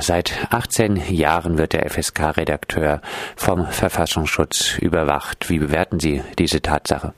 [0.00, 3.02] Seit 18 Jahren wird der FSK-Redakteur
[3.36, 5.50] vom Verfassungsschutz überwacht.
[5.50, 7.12] Wie bewerten Sie diese Tatsache?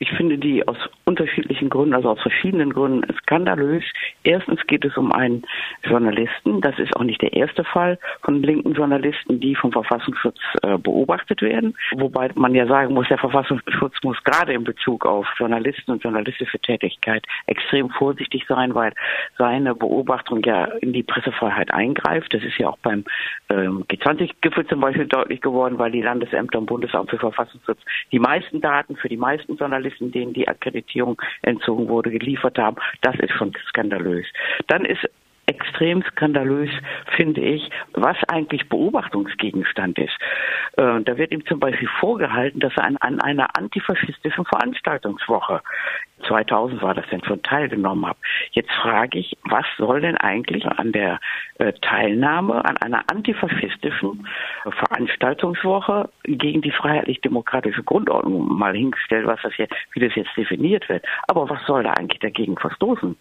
[0.00, 0.76] Ich finde die aus
[1.06, 3.82] unterschiedlichen Gründen, also aus verschiedenen Gründen skandalös.
[4.22, 5.42] Erstens geht es um einen
[5.82, 6.60] Journalisten.
[6.60, 11.42] Das ist auch nicht der erste Fall von linken Journalisten, die vom Verfassungsschutz äh, beobachtet
[11.42, 11.76] werden.
[11.96, 16.60] Wobei man ja sagen muss, der Verfassungsschutz muss gerade in Bezug auf Journalisten und journalistische
[16.60, 18.92] Tätigkeit extrem vorsichtig sein, weil
[19.36, 22.32] seine Beobachtung ja in die Pressefreiheit eingreift.
[22.32, 23.04] Das ist ja auch beim
[23.50, 27.80] ähm, G20-Gipfel zum Beispiel deutlich geworden, weil die Landesämter und Bundesamt für Verfassungsschutz
[28.12, 32.76] die meisten Daten für die meisten Journalisten Journalisten, denen die Akkreditierung entzogen wurde, geliefert haben.
[33.02, 34.26] Das ist schon skandalös.
[34.66, 35.08] Dann ist
[35.48, 36.70] extrem skandalös,
[37.16, 40.14] finde ich, was eigentlich Beobachtungsgegenstand ist.
[40.76, 45.62] Äh, da wird ihm zum Beispiel vorgehalten, dass er an, einer antifaschistischen Veranstaltungswoche
[46.26, 48.18] 2000 war das denn schon teilgenommen habe.
[48.52, 51.20] Jetzt frage ich, was soll denn eigentlich an der
[51.58, 54.26] äh, Teilnahme an einer antifaschistischen
[54.64, 61.04] Veranstaltungswoche gegen die freiheitlich-demokratische Grundordnung mal hingestellt, was das jetzt, wie das jetzt definiert wird.
[61.28, 63.16] Aber was soll da eigentlich dagegen verstoßen?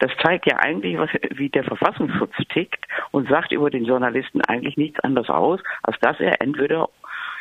[0.00, 4.76] Das zeigt ja eigentlich, was, wie der Verfassungsschutz tickt und sagt über den Journalisten eigentlich
[4.76, 6.88] nichts anderes aus, als dass er entweder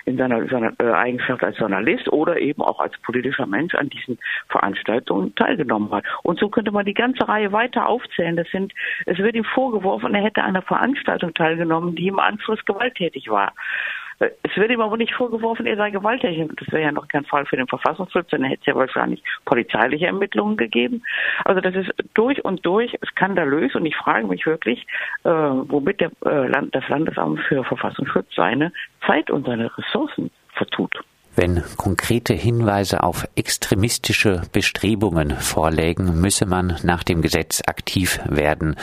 [0.05, 4.17] in seiner, seiner äh, Eigenschaft als Journalist oder eben auch als politischer Mensch an diesen
[4.49, 6.03] Veranstaltungen teilgenommen hat.
[6.23, 8.35] Und so könnte man die ganze Reihe weiter aufzählen.
[8.35, 8.73] Das sind,
[9.05, 13.53] es wird ihm vorgeworfen, er hätte an einer Veranstaltung teilgenommen, die im Anschluss gewalttätig war.
[14.19, 16.49] Es wird ihm aber nicht vorgeworfen, er sei gewalttätig.
[16.57, 20.07] Das wäre ja noch kein Fall für den Verfassungsschutz, dann hätte es ja wahrscheinlich polizeiliche
[20.07, 21.03] Ermittlungen gegeben.
[21.45, 24.85] Also das ist durch und durch skandalös und ich frage mich wirklich,
[25.23, 28.73] äh, womit der, äh, Land, das Landesamt für Verfassungsschutz seine
[29.05, 30.99] Zeit und seine Ressourcen vertut.
[31.35, 38.75] Wenn konkrete Hinweise auf extremistische Bestrebungen vorlägen, müsse man nach dem Gesetz aktiv werden.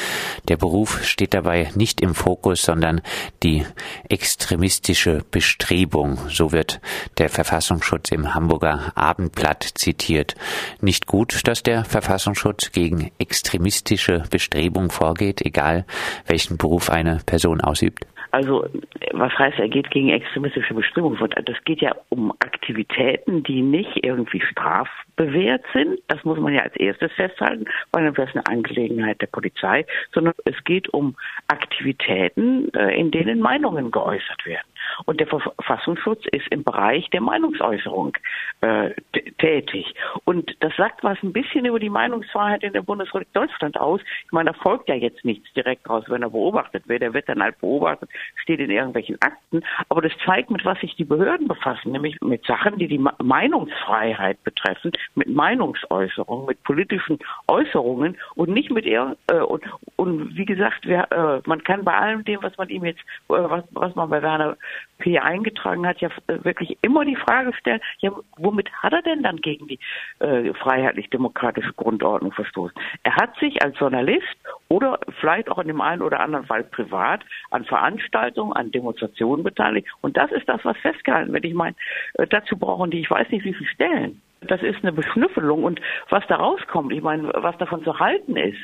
[0.48, 3.02] Der Beruf steht dabei nicht im Fokus, sondern
[3.42, 3.66] die
[4.08, 6.18] extremistische Bestrebung.
[6.30, 6.80] So wird
[7.18, 10.34] der Verfassungsschutz im Hamburger Abendblatt zitiert.
[10.80, 15.84] Nicht gut, dass der Verfassungsschutz gegen extremistische Bestrebungen vorgeht, egal
[16.26, 18.06] welchen Beruf eine Person ausübt?
[18.30, 18.66] Also,
[19.12, 21.18] was heißt, er geht gegen extremistische Bestrebungen?
[21.44, 26.00] Das geht ja um Aktivitäten, die nicht irgendwie strafbewehrt sind.
[26.08, 30.34] Das muss man ja als erstes festhalten, weil wäre es eine Angelegenheit der Polizei, sondern
[30.44, 31.16] es geht um
[31.48, 34.66] Aktivitäten, äh, in denen Meinungen geäußert werden.
[35.04, 38.16] Und der Verfassungsschutz ist im Bereich der Meinungsäußerung
[38.60, 38.90] äh,
[39.38, 39.94] tätig.
[40.24, 44.00] Und das sagt was ein bisschen über die Meinungsfreiheit in der Bundesrepublik Deutschland aus.
[44.24, 47.02] Ich meine, da folgt ja jetzt nichts direkt raus, wenn er beobachtet wird.
[47.02, 48.10] Er wird dann halt beobachtet,
[48.42, 49.62] steht in irgendwelchen Akten.
[49.88, 54.42] Aber das zeigt, mit was sich die Behörden befassen, nämlich mit Sachen, die die Meinungsfreiheit
[54.44, 57.18] betreffen, mit Meinungsäußerungen, mit politischen
[57.48, 59.16] Äußerungen und nicht mit ihr.
[59.28, 59.64] Äh, und,
[59.96, 63.04] und wie gesagt, wer, äh, man kann bei allem dem, was man ihm jetzt, äh,
[63.28, 64.56] was, was man bei Werner
[64.98, 69.22] P eingetragen hat, ja äh, wirklich immer die Frage stellen, ja, womit hat er denn
[69.22, 69.78] dann gegen die
[70.20, 72.74] äh, freiheitlich-demokratische Grundordnung verstoßen?
[73.02, 74.36] Er hat sich als Journalist
[74.68, 79.88] oder vielleicht auch in dem einen oder anderen Fall privat an Veranstaltungen, an Demonstrationen beteiligt.
[80.00, 81.44] Und das ist das, was festgehalten wird.
[81.44, 81.76] Ich meine,
[82.14, 84.22] äh, dazu brauchen die, ich weiß nicht, wie viele Stellen.
[84.42, 88.58] Das ist eine Beschnüffelung und was da rauskommt, ich meine, was davon zu halten ist,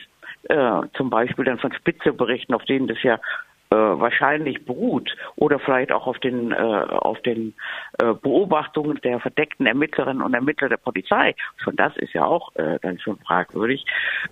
[0.49, 3.19] äh, zum Beispiel dann von Spitzeberichten, auf denen das ja
[3.73, 7.55] äh, wahrscheinlich beruht oder vielleicht auch auf den äh, auf den
[7.99, 11.35] äh, Beobachtungen der verdeckten Ermittlerinnen und Ermittler der Polizei.
[11.57, 13.87] Schon das ist ja auch äh, dann schon fragwürdig.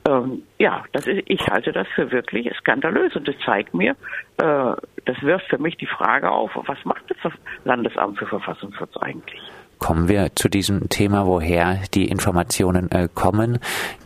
[0.06, 3.92] Ähm, ja, das ist, ich halte das für wirklich skandalös und das zeigt mir,
[4.36, 4.74] äh,
[5.06, 7.32] das wirft für mich die Frage auf, was macht das
[7.64, 9.40] Landesamt für Verfassungsschutz eigentlich?
[9.80, 13.58] Kommen wir zu diesem Thema, woher die Informationen äh, kommen,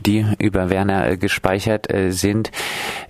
[0.06, 2.50] die über Werner äh, gespeichert äh, sind.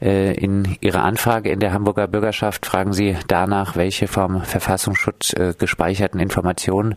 [0.00, 6.94] In Ihrer Anfrage in der Hamburger Bürgerschaft fragen Sie danach, welche vom Verfassungsschutz gespeicherten Informationen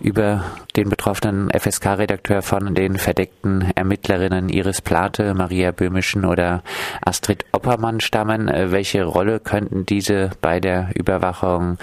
[0.00, 0.44] über
[0.74, 6.62] den betroffenen FSK-Redakteur von den verdeckten Ermittlerinnen Iris Plate, Maria Böhmischen oder
[7.02, 8.48] Astrid Oppermann stammen.
[8.48, 11.78] Welche Rolle könnten diese bei der Überwachung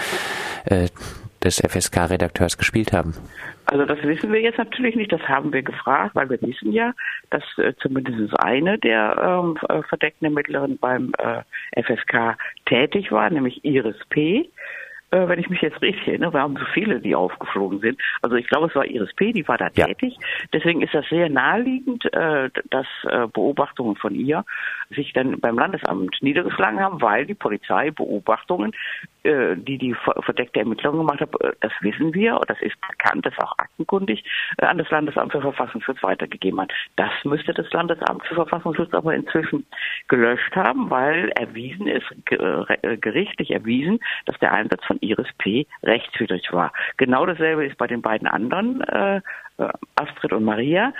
[1.44, 3.14] des FSK-Redakteurs gespielt haben?
[3.66, 6.94] Also das wissen wir jetzt natürlich nicht, das haben wir gefragt, weil wir wissen ja,
[7.30, 13.64] dass äh, zumindest eine der ähm, äh, verdeckten Ermittlerinnen beim äh, FSK tätig war, nämlich
[13.64, 14.50] Iris P
[15.12, 18.02] äh, wenn ich mich jetzt richtig erinnere, wir haben so viele, die aufgeflogen sind.
[18.22, 19.86] Also ich glaube, es war Iris P., die war da ja.
[19.86, 20.18] tätig.
[20.54, 24.46] Deswegen ist das sehr naheliegend, äh, dass äh, Beobachtungen von ihr
[24.94, 28.74] sich dann beim Landesamt niedergeschlagen haben, weil die Polizei Beobachtungen,
[29.24, 33.34] äh, die die verdeckte Ermittlungen gemacht hat, äh, das wissen wir, das ist bekannt, das
[33.34, 34.24] ist auch aktenkundig,
[34.58, 36.72] äh, an das Landesamt für Verfassungsschutz weitergegeben hat.
[36.96, 39.66] Das müsste das Landesamt für Verfassungsschutz aber inzwischen
[40.08, 45.66] gelöscht haben, weil erwiesen ist, gerichtlich erwiesen, dass der Einsatz von Iris P.
[45.84, 46.72] rechtswidrig war.
[46.98, 49.22] Genau dasselbe ist bei den beiden anderen äh, äh,
[49.96, 50.94] Astrid und Maria.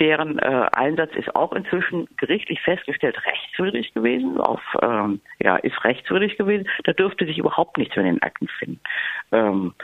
[0.00, 6.36] Deren äh, Einsatz ist auch inzwischen gerichtlich festgestellt rechtswidrig gewesen, auf, ähm, ja, ist rechtswidrig
[6.36, 6.68] gewesen.
[6.84, 8.80] Da dürfte sich überhaupt nichts mehr in den Akten finden.
[9.32, 9.74] Ähm,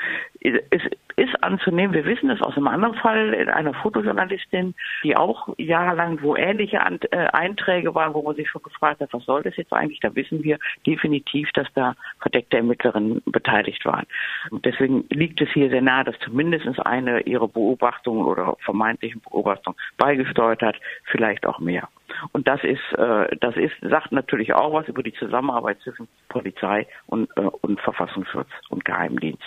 [0.41, 0.83] es
[1.17, 6.23] ist anzunehmen, wir wissen es aus einem anderen Fall, in einer Fotojournalistin, die auch jahrelang,
[6.23, 9.73] wo ähnliche äh, Einträge waren, wo man sich schon gefragt hat, was soll das jetzt
[9.73, 14.07] eigentlich, da wissen wir definitiv, dass da verdeckte Ermittlerinnen beteiligt waren.
[14.51, 19.77] Und deswegen liegt es hier sehr nahe, dass zumindest eine ihrer Beobachtungen oder vermeintlichen Beobachtungen
[19.97, 21.89] beigesteuert hat, vielleicht auch mehr.
[22.33, 26.87] Und das ist, äh, das ist, sagt natürlich auch was über die Zusammenarbeit zwischen Polizei
[27.07, 29.43] und, äh, und Verfassungsschutz und Geheimdienst.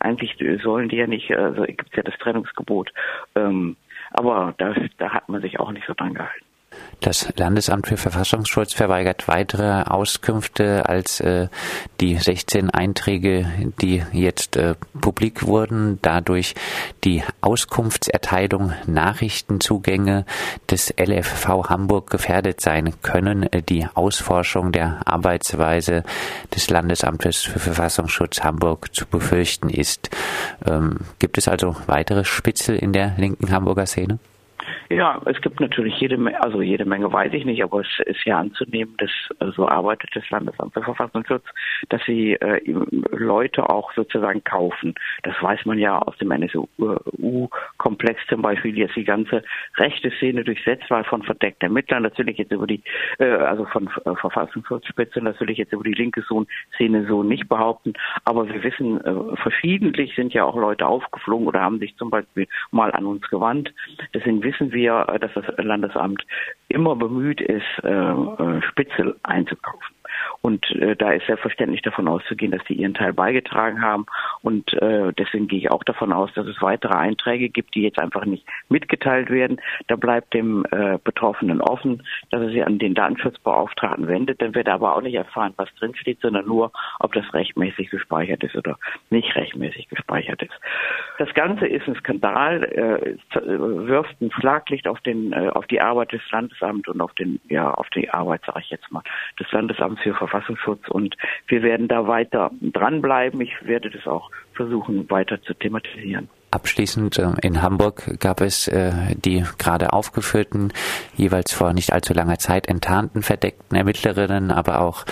[0.00, 2.92] Eigentlich sollen die ja nicht, also gibt es ja das Trennungsgebot.
[3.36, 3.76] Ähm,
[4.10, 6.44] aber das, da hat man sich auch nicht so dran gehalten.
[7.00, 11.48] Das Landesamt für Verfassungsschutz verweigert weitere Auskünfte als äh,
[12.00, 13.50] die 16 Einträge,
[13.80, 16.54] die jetzt äh, publik wurden, dadurch
[17.04, 20.26] die Auskunftserteilung, Nachrichtenzugänge
[20.70, 26.02] des LFV Hamburg gefährdet sein können, äh, die Ausforschung der Arbeitsweise
[26.54, 30.10] des Landesamtes für Verfassungsschutz Hamburg zu befürchten ist.
[30.66, 34.18] Ähm, gibt es also weitere Spitzel in der linken Hamburger Szene?
[34.92, 38.24] Ja, es gibt natürlich jede Menge, also jede Menge weiß ich nicht, aber es ist
[38.24, 41.44] ja anzunehmen, dass äh, so arbeitet das Landesamt für Verfassungsschutz,
[41.90, 42.60] dass sie äh,
[43.12, 44.96] Leute auch sozusagen kaufen.
[45.22, 49.44] Das weiß man ja aus dem NSU-Komplex zum Beispiel, jetzt die ganze
[49.76, 52.82] rechte Szene durchsetzt war von verdeckten Ermittlern, natürlich jetzt über die,
[53.20, 56.24] äh, also von äh, Verfassungsschutzspitze, natürlich jetzt über die linke
[56.74, 57.92] Szene so nicht behaupten,
[58.24, 62.48] aber wir wissen, äh, verschiedentlich sind ja auch Leute aufgeflogen oder haben sich zum Beispiel
[62.72, 63.72] mal an uns gewandt.
[64.12, 66.24] Deswegen wissen wir, wir, dass das Landesamt
[66.68, 69.94] immer bemüht ist, äh, äh, Spitzel einzukaufen.
[70.42, 74.06] Und äh, da ist selbstverständlich davon auszugehen, dass die ihren Teil beigetragen haben.
[74.42, 78.00] Und äh, deswegen gehe ich auch davon aus, dass es weitere Einträge gibt, die jetzt
[78.00, 79.60] einfach nicht mitgeteilt werden.
[79.88, 84.40] Da bleibt dem äh, Betroffenen offen, dass er sich an den Datenschutzbeauftragten wendet.
[84.40, 88.42] Dann wird er aber auch nicht erfahren, was drinsteht, sondern nur, ob das rechtmäßig gespeichert
[88.42, 88.78] ist oder
[89.10, 90.54] nicht rechtmäßig gespeichert ist.
[91.18, 96.12] Das Ganze ist ein Skandal, äh, wirft ein Schlaglicht auf den äh, auf die Arbeit
[96.12, 99.02] des Landesamts und auf den ja auf die Arbeit, sage ich jetzt mal,
[99.38, 101.16] des Landesamts für Verfassungsschutz und
[101.48, 103.40] wir werden da weiter dranbleiben.
[103.40, 106.28] Ich werde das auch versuchen weiter zu thematisieren.
[106.52, 110.72] Abschließend äh, in Hamburg gab es äh, die gerade aufgeführten,
[111.16, 115.04] jeweils vor nicht allzu langer Zeit enttarnten verdeckten Ermittlerinnen, aber auch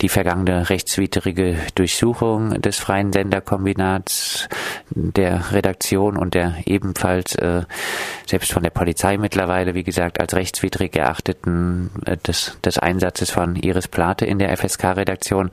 [0.00, 4.48] die vergangene rechtswidrige Durchsuchung des freien Senderkombinats,
[4.90, 7.64] der Redaktion und der ebenfalls äh,
[8.26, 11.90] selbst von der Polizei mittlerweile, wie gesagt, als rechtswidrig erachteten
[12.26, 15.50] des, des Einsatzes von Iris Plate in der FSK-Redaktion.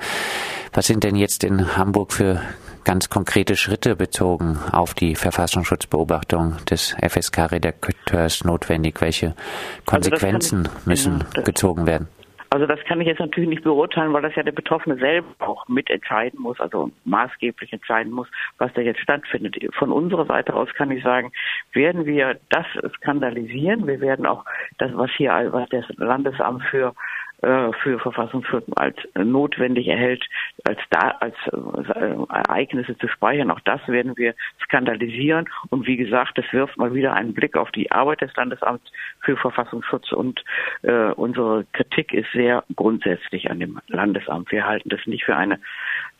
[0.73, 2.41] Was sind denn jetzt in Hamburg für
[2.85, 9.01] ganz konkrete Schritte bezogen auf die Verfassungsschutzbeobachtung des FSK-Redakteurs notwendig?
[9.01, 9.41] Welche also
[9.85, 12.07] Konsequenzen also müssen ja, gezogen werden?
[12.51, 15.67] Also das kann ich jetzt natürlich nicht beurteilen, weil das ja der Betroffene selber auch
[15.67, 18.29] mitentscheiden muss, also maßgeblich entscheiden muss,
[18.59, 19.57] was da jetzt stattfindet.
[19.77, 21.33] Von unserer Seite aus kann ich sagen,
[21.73, 22.65] werden wir das
[22.95, 23.85] skandalisieren.
[23.87, 24.45] Wir werden auch
[24.77, 26.93] das, was hier, was das Landesamt für
[27.41, 30.25] für Verfassungsschutz als notwendig erhält,
[30.63, 33.51] als da als äh, Ereignisse zu speichern.
[33.51, 35.47] Auch das werden wir skandalisieren.
[35.69, 39.37] Und wie gesagt, es wirft mal wieder einen Blick auf die Arbeit des Landesamts für
[39.37, 40.43] Verfassungsschutz und
[40.83, 44.51] äh, unsere Kritik ist sehr grundsätzlich an dem Landesamt.
[44.51, 45.59] Wir halten das nicht für eine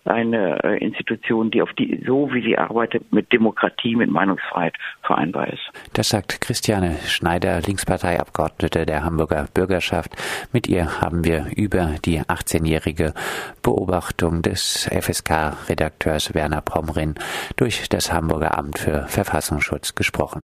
[0.06, 5.48] eine äh, Institution, die auf die, so wie sie arbeitet, mit Demokratie, mit Meinungsfreiheit vereinbar
[5.48, 5.72] ist.
[5.94, 10.12] Das sagt Christiane Schneider, Linksparteiabgeordnete der Hamburger Bürgerschaft.
[10.52, 13.14] Mit ihr haben wir über die 18-jährige
[13.62, 17.16] Beobachtung des FSK-Redakteurs Werner Pomrin
[17.56, 20.34] durch das Hamburger Amt für Verfassungsschutz gesprochen.